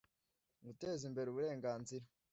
Guteza 0.65 1.03
imbere 1.09 1.27
uburenganzira 1.29 2.05